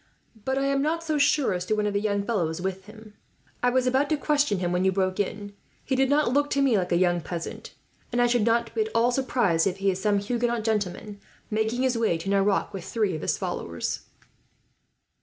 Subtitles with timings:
[0.45, 3.13] "But I am not so sure as to one of the young fellows with them.
[3.61, 5.53] I was about to question him, when you broke in.
[5.85, 7.75] He did not look to me like a young peasant,
[8.11, 11.19] and I should not be at all surprised if he is some Huguenot gentleman,
[11.51, 13.99] making his way to Nerac with three of his followers."